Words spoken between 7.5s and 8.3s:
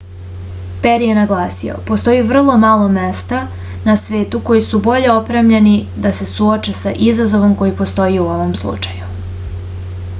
koji postoji u